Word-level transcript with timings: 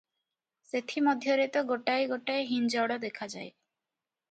ସେଥି 0.69 1.03
ମଧ୍ୟରେ 1.07 1.45
ତ 1.59 1.63
ଗୋଟାଏ 1.73 2.09
ଗୋଟାଏ 2.15 2.49
ହିଞ୍ଜଳ 2.55 3.01
ଦେଖାଯାଏ। 3.07 3.49